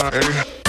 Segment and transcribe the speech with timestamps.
[0.00, 0.59] my A.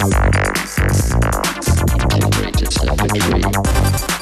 [0.00, 0.40] Microtoll
[2.62, 4.19] ist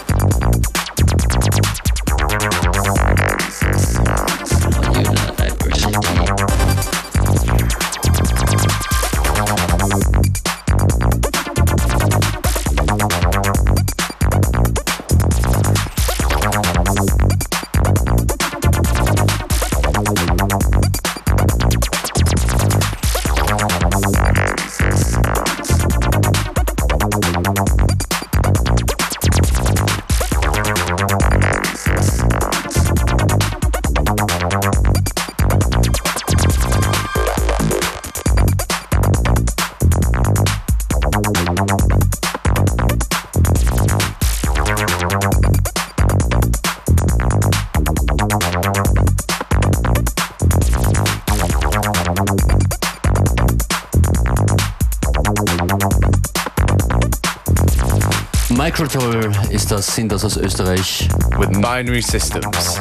[59.70, 61.08] das, sind das aus Österreich.
[61.38, 62.80] With binary systems.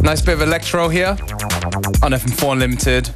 [0.00, 1.16] Nice bit of electro here
[2.02, 3.12] on FM4 Unlimited.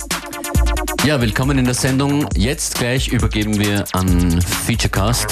[1.05, 2.29] Ja, willkommen in der Sendung.
[2.35, 5.27] Jetzt gleich übergeben wir an Featurecast.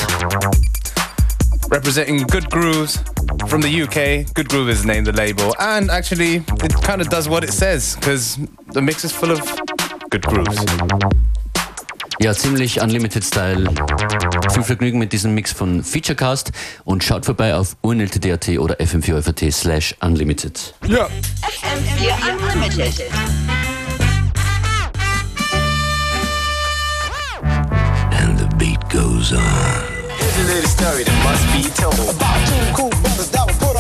[1.71, 3.01] Representing Good Grooves
[3.49, 4.33] from the UK.
[4.35, 5.55] Good Groove is named the label.
[5.59, 8.39] And actually, it kind of does what it says because
[8.73, 9.41] the mix is full of
[10.11, 10.57] good grooves.
[12.25, 13.69] Ja, ziemlich Unlimited Style.
[14.55, 16.53] Viel Vergnügen mit diesem Mix von Featurecast
[16.85, 20.73] und schaut vorbei auf urnltd.at oder fm4 slash unlimited.
[20.89, 21.07] Ja.
[21.43, 23.11] FM4 Unlimited.
[28.11, 29.43] And the beat goes on.
[30.17, 33.74] Here's a little story that must be told about two cool brothers that were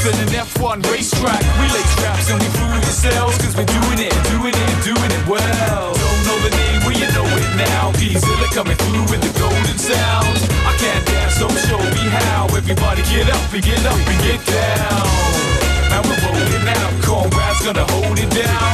[0.00, 1.42] tight loops an F1 racetrack.
[1.60, 3.36] We lay straps and we prove ourselves.
[3.38, 5.94] Cause we're doing it, doing it, doing it well.
[5.94, 7.92] Don't know the name, well you know it now.
[7.92, 10.36] P-Zilla coming through with the golden sound.
[10.64, 12.46] I can't dance, so show me how.
[12.56, 15.06] Everybody get up and get up and get down.
[15.90, 18.69] Now we're rolling out, Conrad's gonna hold it down.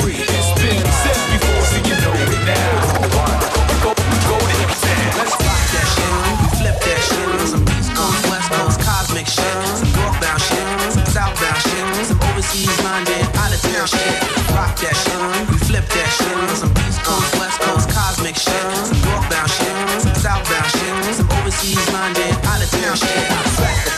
[13.86, 14.54] Town shit.
[14.54, 15.50] Rock that shit.
[15.50, 16.56] We flip that shit.
[16.56, 18.64] Some East Coast, West Coast, cosmic shit.
[18.86, 20.02] Some northbound shit.
[20.02, 21.14] Some southbound shit.
[21.14, 23.95] Some overseas minded, out of town shit.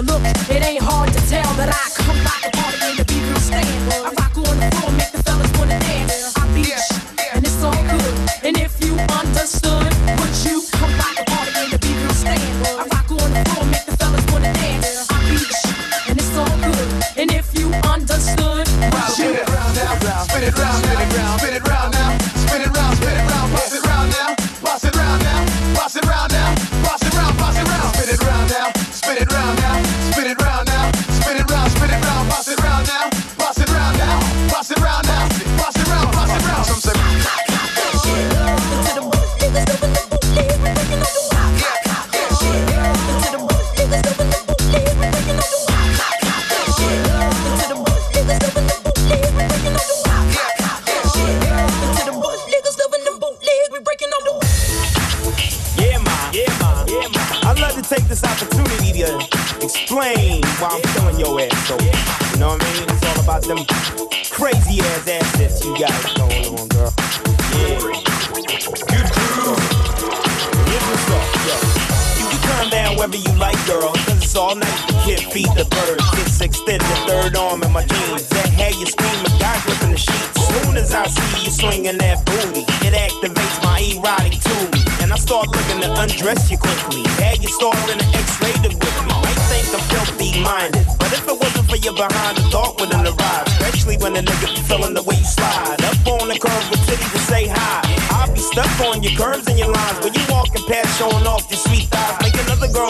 [0.00, 1.09] A look, it ain't hard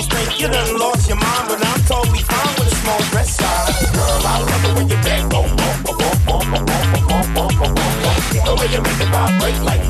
[0.00, 3.36] girls think you done lost your mind, but I'm totally fine with a small dress
[3.36, 3.90] size.
[3.92, 5.28] Girl, I love it when you back.
[8.44, 9.82] The way you make it vibrate like.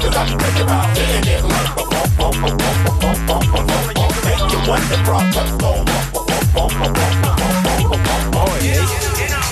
[0.00, 0.24] Cause I
[0.62, 1.70] about hitting it like.
[4.24, 5.18] Make you wonder, bro,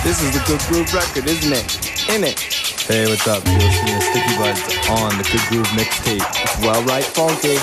[0.03, 2.09] this is a good groove record, isn't it?
[2.09, 2.76] In it.
[2.87, 3.45] Hey, what's up?
[3.45, 6.23] You're listening to Sticky Buds on the Good Groove Mixtape.
[6.41, 7.57] It's well right funky.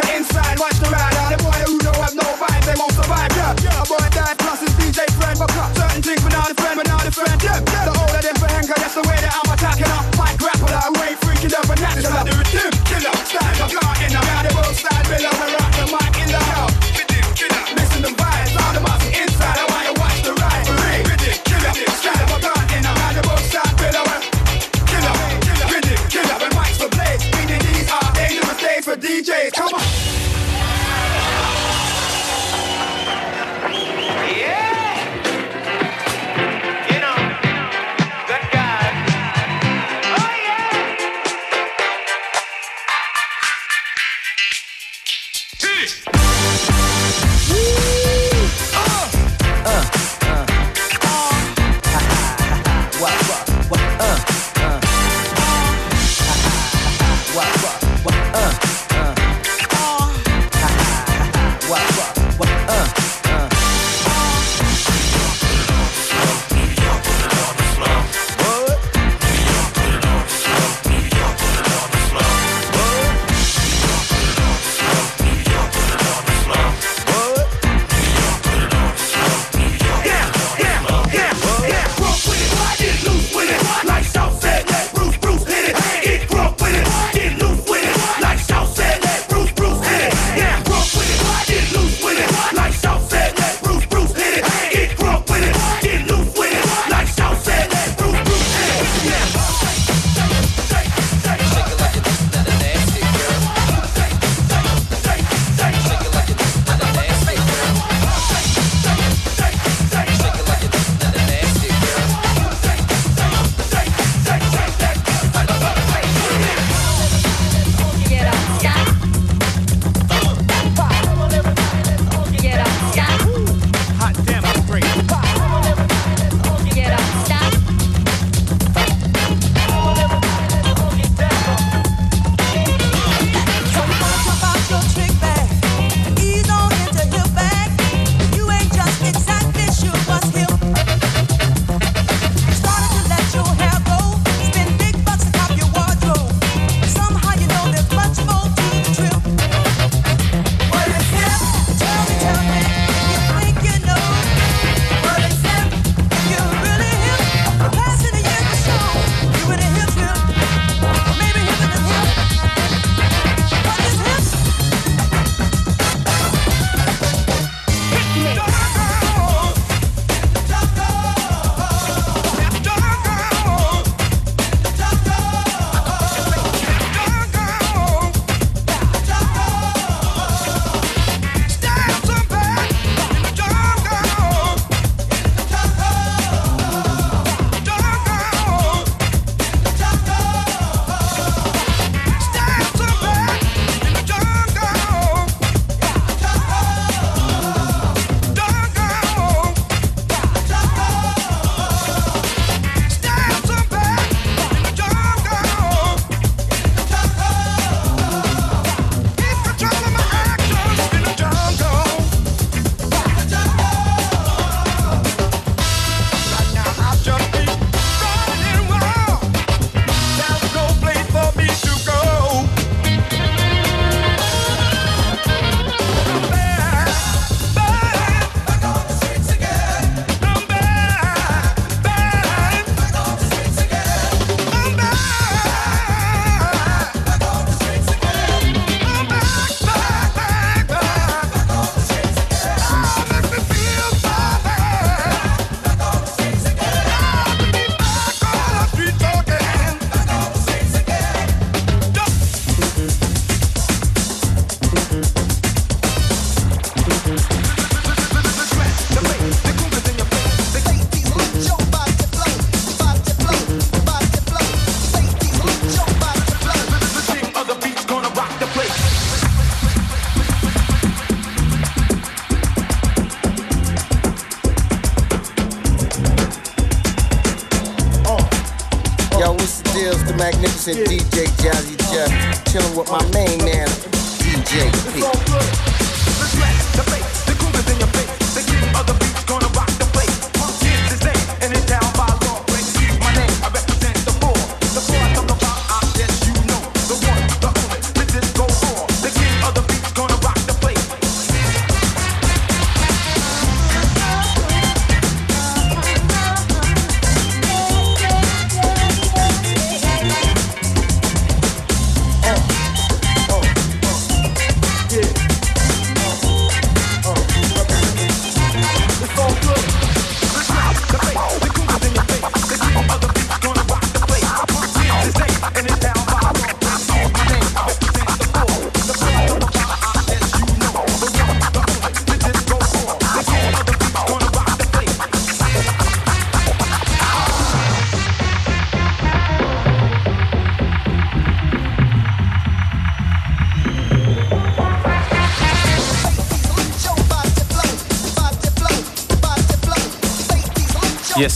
[0.00, 0.58] to inside.
[0.58, 0.97] Watch the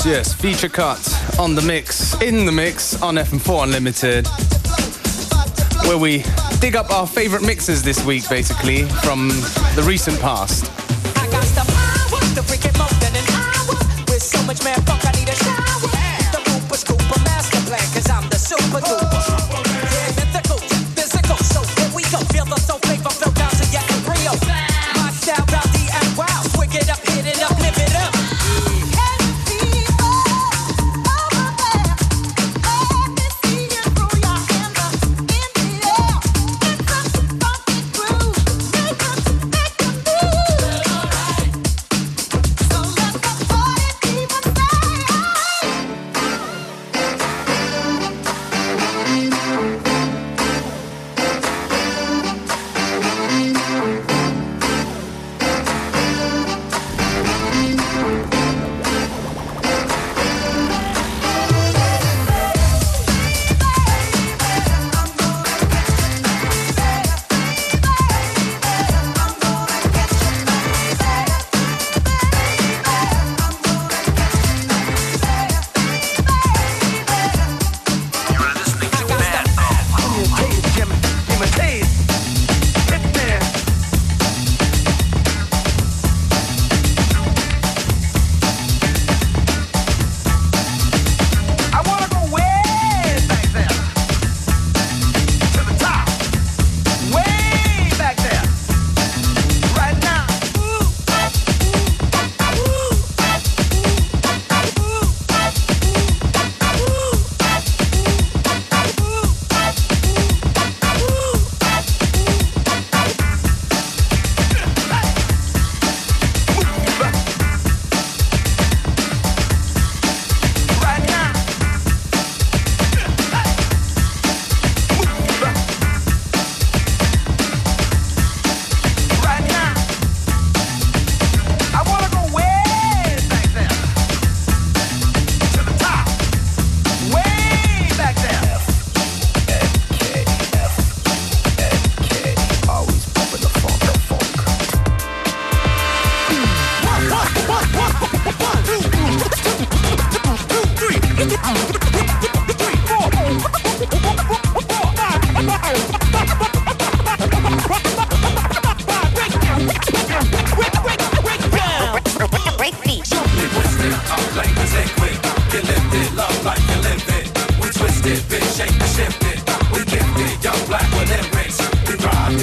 [0.05, 0.35] Yes.
[0.35, 4.27] Featurecast on the mix, in the mix on FM4 Unlimited,
[5.87, 6.25] where we
[6.59, 9.29] dig up our favorite mixes this week, basically, from
[9.77, 10.82] the recent past.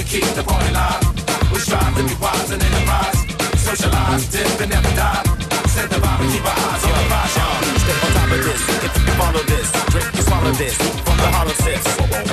[0.09, 1.05] Keep the party live.
[1.53, 3.29] We strive to be wise and enterprise.
[3.61, 5.21] Socialize, dip and never die.
[5.69, 7.33] Set the vibe and keep our eyes on the prize.
[7.85, 11.29] Stay on top of this, if you follow this, drink and swallow this, from the
[11.29, 11.85] hollow tips.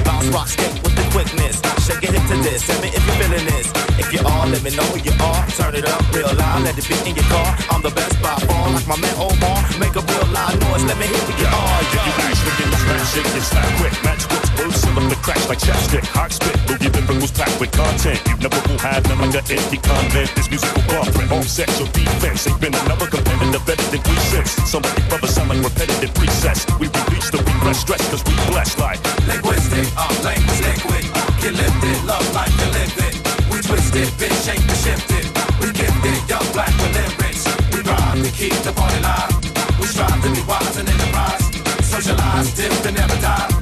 [0.08, 3.18] Bounce rock stick with the quickness, shake a hip to this, tell me if you're
[3.20, 3.68] feeling this.
[4.00, 6.80] If you are, let me know who you are, turn it up real loud, let
[6.80, 7.50] it be in your car.
[7.68, 10.96] I'm the best by far, like my man Omar, make a real loud noise, let
[10.96, 12.00] me hear who you are, yo.
[12.08, 16.04] You this man shake it snap quick, whips, words seal up the cracks like chapstick,
[16.12, 18.20] hot spit, movie lyricals packed with content.
[18.28, 20.28] You never will have them like an empty convent.
[20.36, 22.46] This musical blueprint, offset your defense.
[22.46, 24.52] Ain't been another competitive better than three cents.
[24.68, 26.62] Some of these brothers sound like repetitive presets.
[26.80, 31.04] We release the regress stress cause we blessed like Linguistic, uh, our language liquid.
[31.42, 33.14] Get lifted, love like you live it.
[33.50, 35.26] We twist it, bitch, shake and shift it.
[35.60, 36.96] We gifted, young black with.
[37.72, 39.32] We drive to keep the party live.
[39.80, 41.44] We strive to be wise and enterprise.
[41.84, 43.55] Socialize, dip and never die.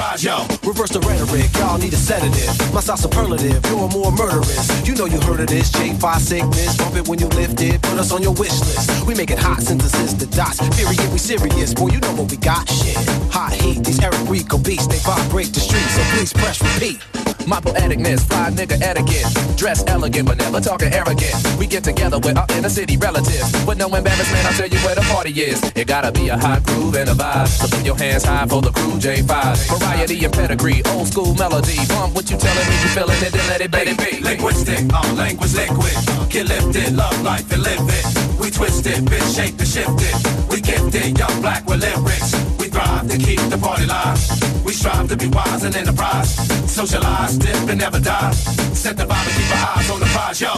[0.00, 0.46] Surprise, yo.
[0.66, 2.74] Reverse the rhetoric, y'all need a sedative.
[2.74, 4.68] My style superlative, you're more murderous.
[4.86, 6.76] You know you heard of this, J5 sickness.
[6.76, 9.06] Bump it when you lift it, put us on your wish list.
[9.06, 10.58] We make it hot, synthesis the dots.
[10.76, 12.68] Period, we serious, boy, you know what we got.
[12.68, 12.96] Shit,
[13.30, 17.19] hot heat, these Eric Rico beats, they vibrate the streets, so please press repeat.
[17.46, 19.26] My poeticness, fly nigga etiquette.
[19.56, 21.34] Dress elegant, but never talking arrogant.
[21.58, 23.50] We get together with our inner city relatives.
[23.66, 25.62] With no embarrassment, I'll tell you where the party is.
[25.74, 27.48] It gotta be a hot groove and a vibe.
[27.48, 29.78] So put your hands high for the crew J5.
[29.78, 31.76] Variety and pedigree, old school melody.
[31.88, 33.94] Bump what you telling me, you feeling it, then let it be.
[34.04, 34.22] be.
[34.22, 35.96] Linguistic, our language liquid.
[36.30, 38.40] Get lifted, love life and live it.
[38.40, 40.50] We twist it, bitch, shape and shift it.
[40.50, 42.49] We gifted, young black with lyrics.
[42.80, 44.64] We thrive to keep the party live.
[44.64, 46.30] We strive to be wise and enterprise.
[46.70, 48.30] Socialize, dip and never die.
[48.72, 50.52] Set the vibe and keep our eyes on the prize, yo.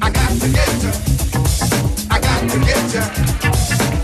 [0.00, 0.92] I got to get ya.
[2.10, 3.95] I got to get ya.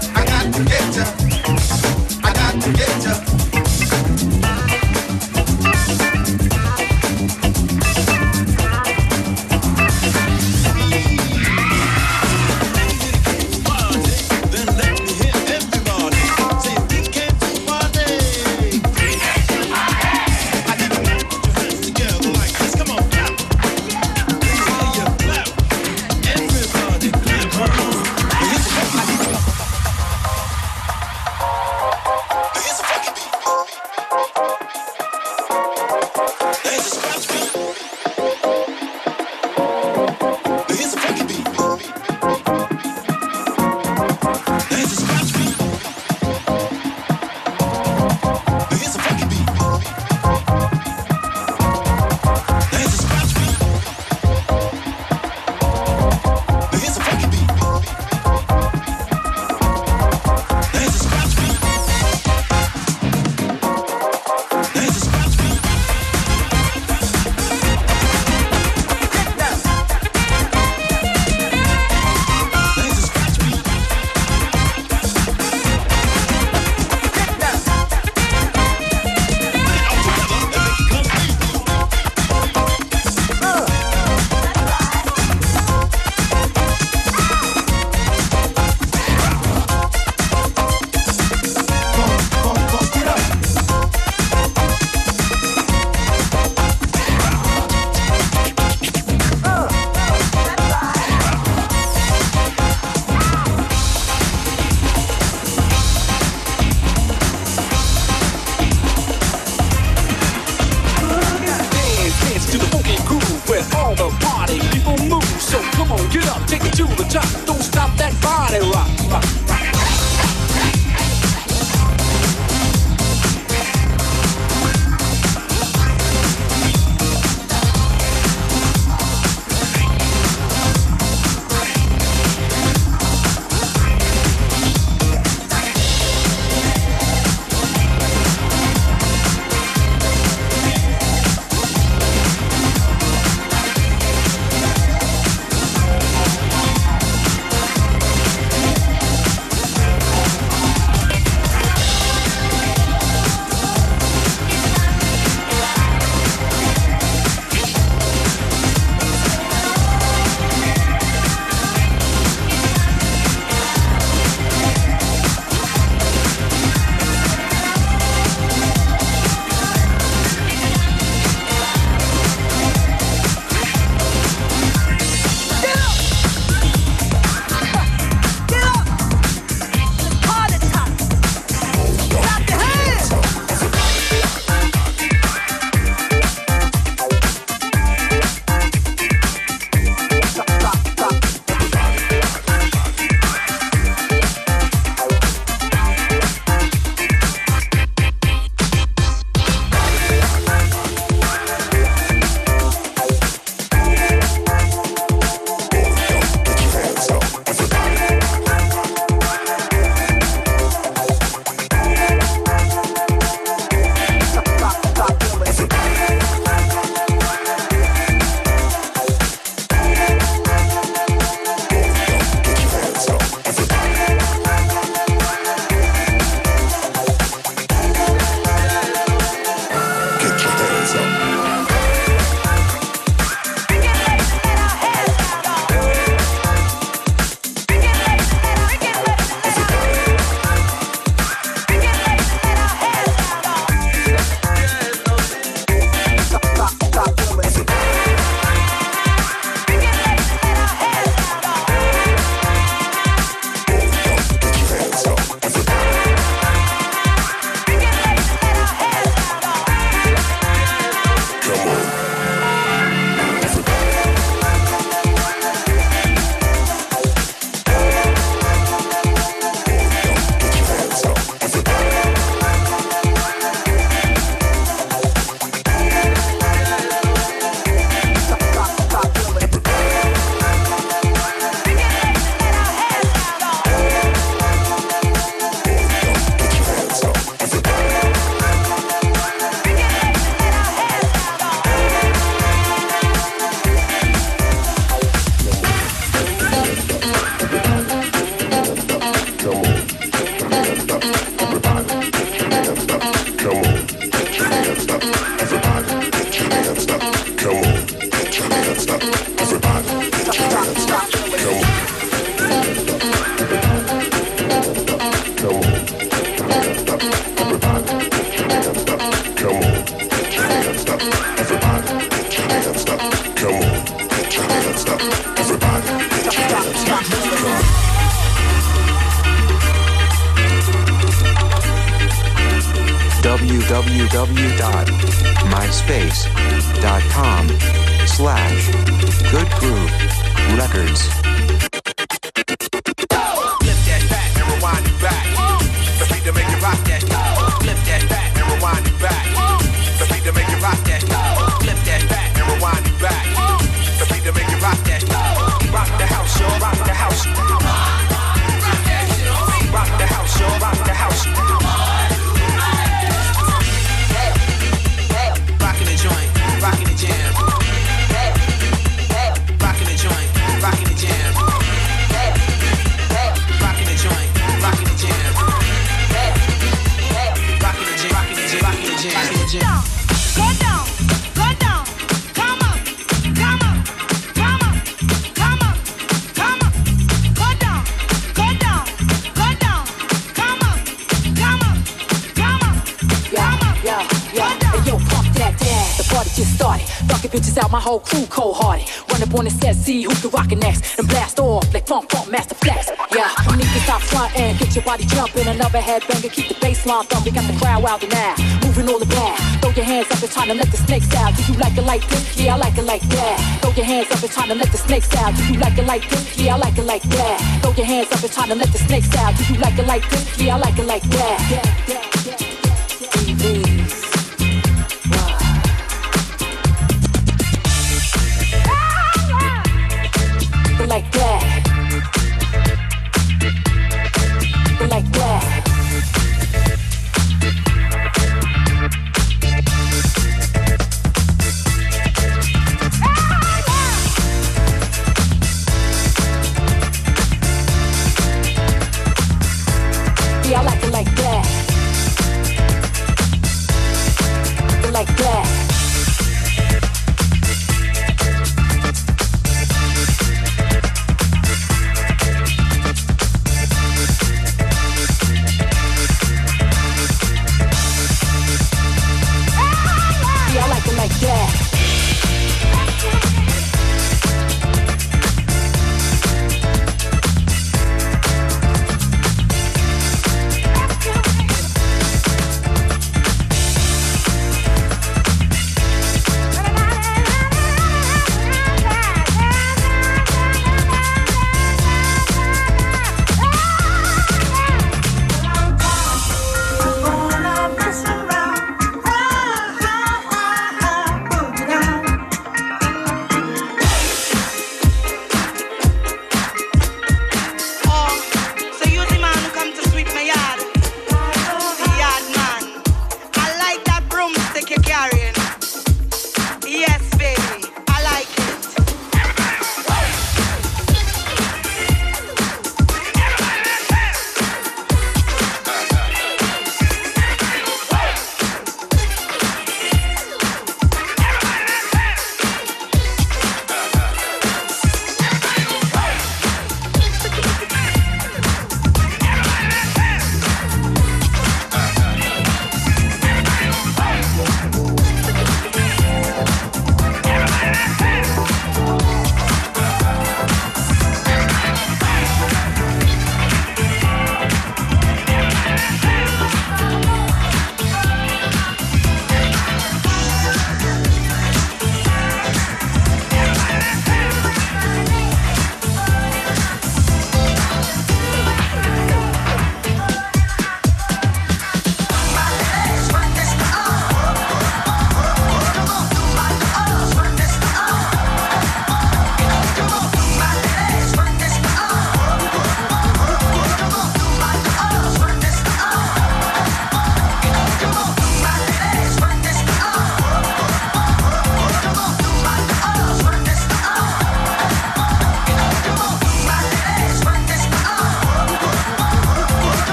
[409.63, 411.37] Throw your hands up, it's time to let the snakes out.
[411.37, 412.37] Do you like it like this?
[412.37, 413.61] Yeah, I like it like that.
[413.63, 415.37] Throw your hands up, it's time to let the snakes out.
[415.37, 416.37] Do you like it like this?
[416.37, 417.61] Yeah, I like it like that.
[417.63, 419.37] Throw your hands up, it's time to let the snakes out.
[419.39, 420.41] Do you like it like this?
[420.41, 421.85] Yeah, I like it like that.
[421.89, 422.12] Yeah, yeah.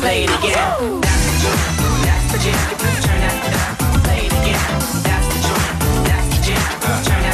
[0.00, 1.00] play it again.
[1.00, 1.64] That's the joint,
[2.04, 3.22] that's the jam, turn
[4.04, 4.60] play it again.
[5.06, 5.68] That's the joint,
[6.04, 6.68] that's the jam,
[7.06, 7.24] turn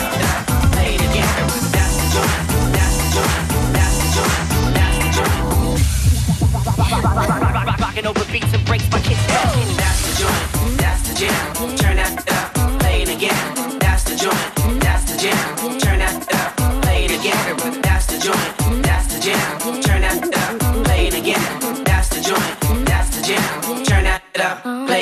[0.72, 1.32] play it again.
[1.74, 2.36] That's the joint,
[2.76, 3.22] that's the
[3.74, 4.36] that's the joint,
[4.74, 5.36] that's the joint.
[8.06, 11.85] Over beats and breaks my kids' That's the joint, that's the jam.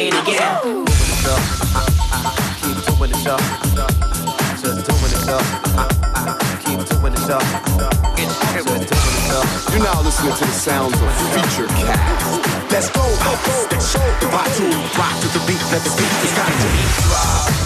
[0.04, 0.84] say it again.
[2.60, 3.40] Keep doing it up.
[4.60, 5.44] Just doing it up.
[6.64, 7.44] Keep doing it up.
[9.72, 12.70] You're now listening to the sounds of Featurecast.
[12.70, 14.00] Let's go, let's go, let's go.
[14.28, 14.64] Rock to,
[14.98, 17.63] rock to the beat, let the beat, it's got to be.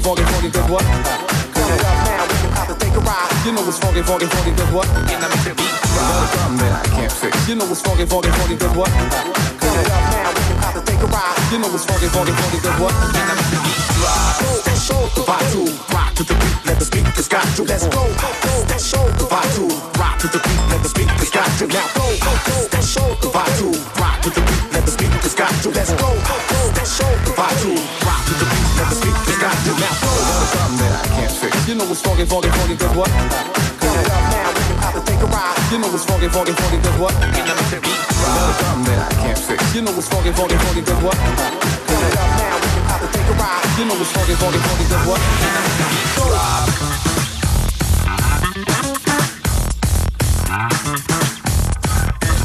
[0.00, 0.82] Funky, funky, funky, good what?
[0.82, 3.30] Turn it up now, we can to take a ride.
[3.44, 4.88] You know what's funky, funky, funky, good what?
[4.88, 7.48] And let the beat fix.
[7.48, 8.88] You know what's funky, funky, funky, good what?
[8.90, 11.36] Turn it up now, we can to take a ride.
[11.52, 12.94] You know what's funky, funky, funky, good what?
[12.94, 13.80] And let the beat
[14.80, 15.60] show the vibe to
[15.92, 17.62] rock to the beat, let the speakers got to.
[17.64, 19.68] Let's go, go, let's show the vibe to
[20.00, 21.66] rock to the beat, let the speakers got to.
[21.68, 23.09] Now go, go, go, show
[31.70, 33.06] You know what's funky, funky, funky, good what?
[33.06, 35.54] turn it up now, we can to take a ride.
[35.70, 37.14] You know what's funky, funky, funky, good what?
[37.22, 38.58] And let the beat drop.
[38.58, 39.62] A that I can't fix.
[39.72, 41.14] You know what's funky, funky, funky, good what?
[41.14, 43.62] Turn it up now, we can to take a ride.
[43.78, 45.22] You know what's funky, funky, funky, good what?
[46.18, 46.66] Drop.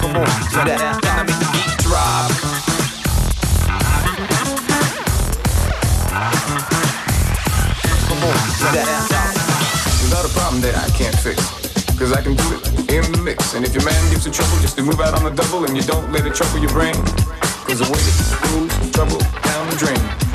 [0.06, 1.05] Come on, turn that down, let me
[12.16, 13.56] I can do it in the mix.
[13.56, 15.76] And if your man gives you trouble, just to move out on the double and
[15.76, 16.96] you don't let it trouble your brain.
[17.68, 20.35] Cause the way it moves trouble down the drain.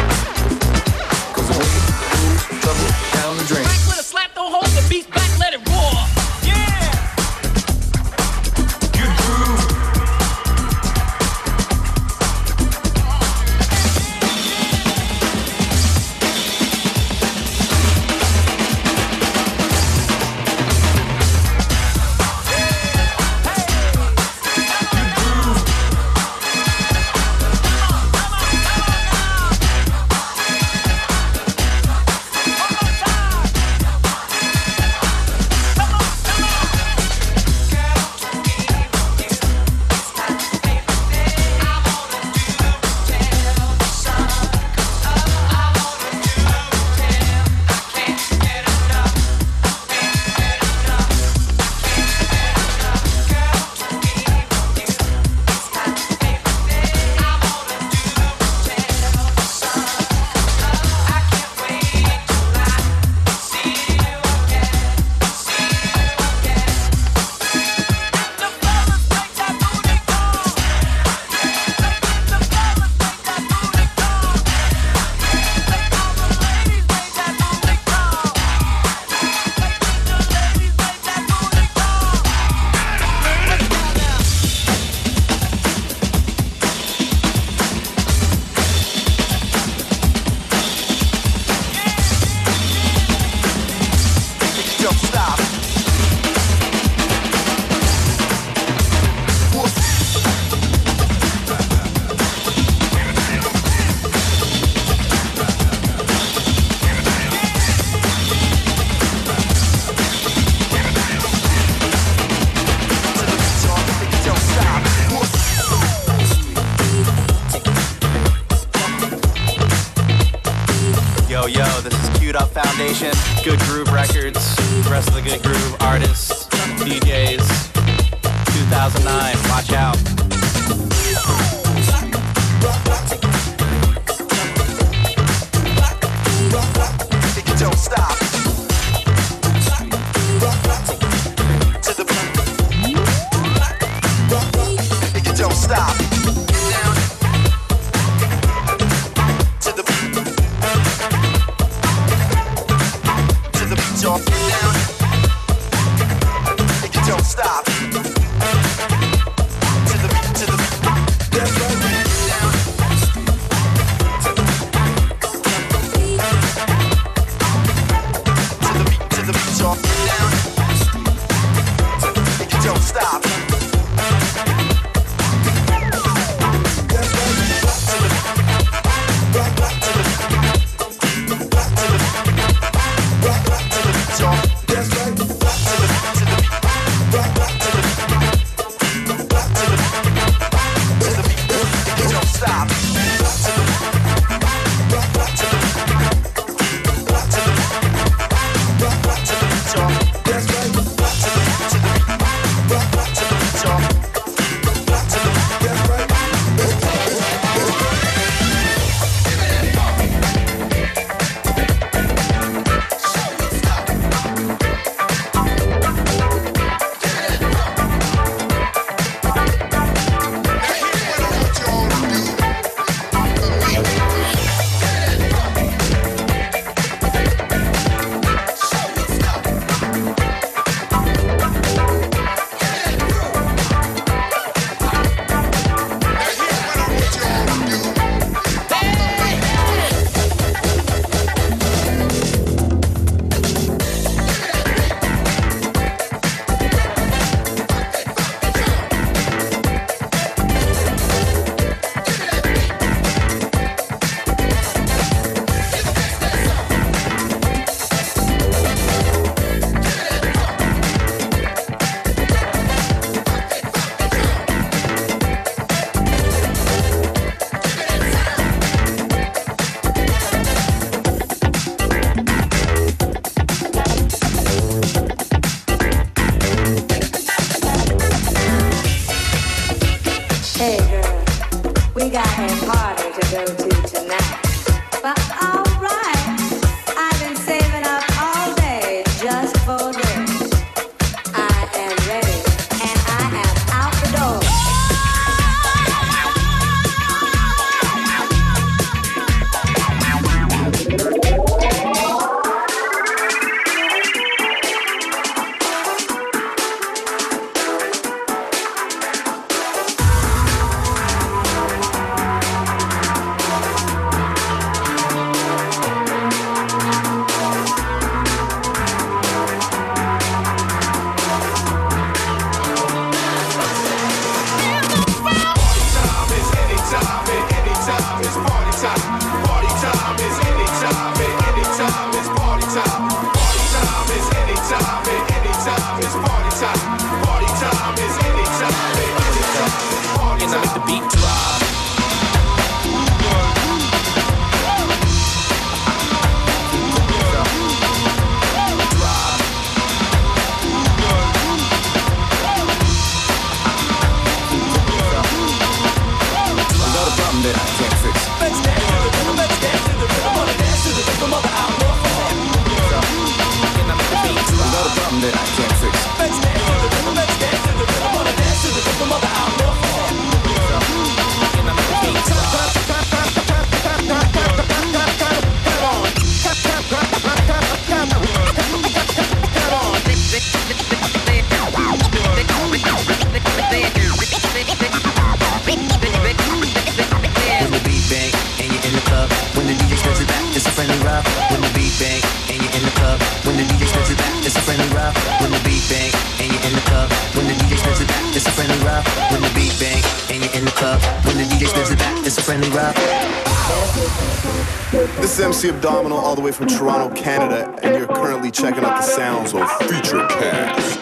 [405.60, 409.52] MC Abdominal all the way from Toronto, Canada, and you're currently checking out the sounds
[409.52, 410.96] of Featurecast.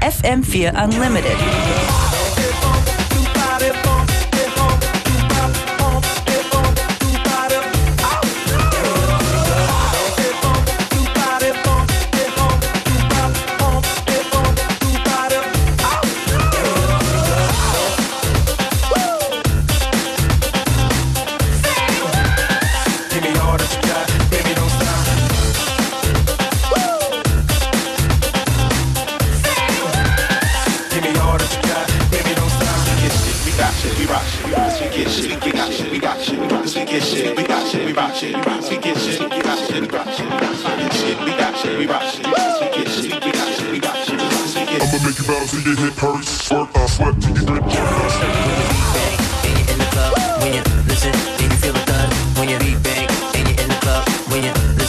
[0.00, 1.91] FM4 Unlimited.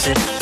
[0.06, 0.33] it.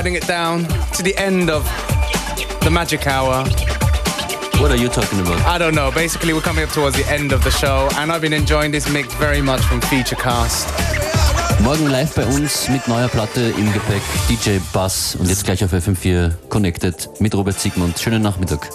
[0.00, 1.62] We're winding it down to the end of
[2.62, 3.44] the magic hour.
[4.58, 5.38] What are you talking about?
[5.44, 5.90] I don't know.
[5.90, 8.88] Basically, we're coming up towards the end of the show, and I've been enjoying this
[8.90, 10.72] mix very much from Featurecast.
[11.60, 15.74] Morgen live bei uns mit neuer Platte im Gepäck DJ Bass und jetzt gleich auf
[15.74, 18.00] FM4 Connected mit Robert Zikmund.
[18.00, 18.70] Schönen Nachmittag.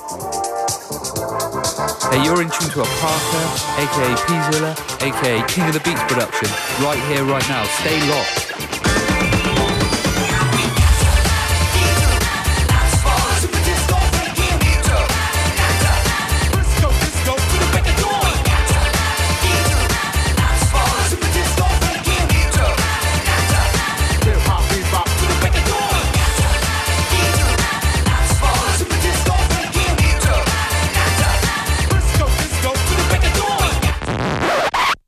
[2.12, 3.46] Hey, you're in tune to a Parker,
[3.80, 6.50] aka P Zilla, aka King of the Beats production,
[6.84, 7.64] right here, right now.
[7.82, 8.55] Stay locked.